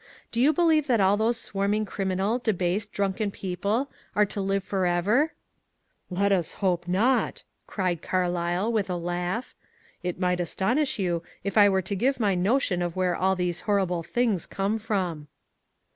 [0.31, 4.87] Do you believe that all those swarming criminal, debased, drunken people are to live for
[4.87, 5.33] ever?"
[6.19, 9.53] Let us hope not!" cried Carlyle, with a laugh."
[10.01, 13.61] It might astonish yon if I were to give my notion of where all these
[13.69, 15.27] horrible things come from